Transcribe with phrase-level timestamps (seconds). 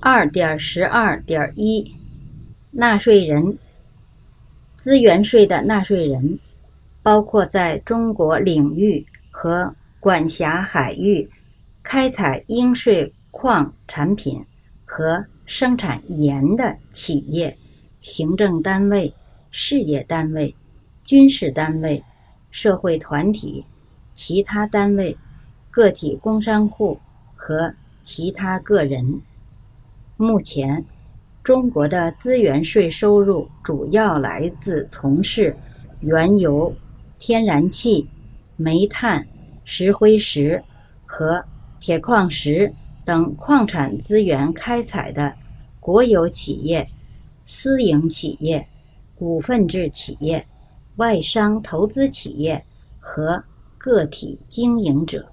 [0.00, 1.84] 二点十二点一，
[2.70, 3.58] 纳税人。
[4.76, 6.38] 资源税的纳税人，
[7.02, 11.28] 包括在中国领域和管辖海域
[11.82, 14.40] 开采应税矿产品
[14.84, 17.54] 和生产盐的企业、
[18.00, 19.12] 行政单位、
[19.50, 20.54] 事业单位、
[21.04, 22.00] 军事单位、
[22.52, 23.64] 社会团体、
[24.14, 25.14] 其他单位、
[25.70, 26.98] 个体工商户
[27.34, 29.20] 和其他个人。
[30.18, 30.84] 目前。
[31.48, 35.56] 中国的资源税收入主要来自从事
[36.00, 36.70] 原油、
[37.18, 38.06] 天然气、
[38.56, 39.26] 煤炭、
[39.64, 40.62] 石灰石
[41.06, 41.42] 和
[41.80, 42.70] 铁矿石
[43.02, 45.34] 等矿产资源开采的
[45.80, 46.86] 国有企业、
[47.46, 48.62] 私营企业、
[49.14, 50.46] 股份制企业、
[50.96, 52.62] 外商投资企业
[52.98, 53.42] 和
[53.78, 55.26] 个体经营者。